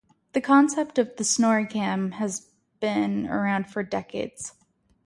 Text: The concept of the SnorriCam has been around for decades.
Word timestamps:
The 0.33 0.41
concept 0.41 0.97
of 0.97 1.15
the 1.17 1.23
SnorriCam 1.23 2.13
has 2.13 2.47
been 2.79 3.27
around 3.27 3.69
for 3.69 3.83
decades. 3.83 4.53